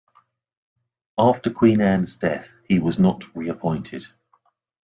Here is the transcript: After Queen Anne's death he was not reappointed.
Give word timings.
After 1.19 1.51
Queen 1.51 1.79
Anne's 1.79 2.15
death 2.15 2.55
he 2.67 2.79
was 2.79 2.97
not 2.97 3.23
reappointed. 3.35 4.07